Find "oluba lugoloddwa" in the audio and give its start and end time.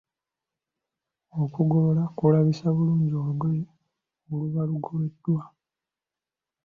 4.31-5.43